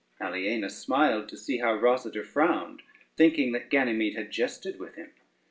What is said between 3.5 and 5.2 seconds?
that Ganymede had jested with him.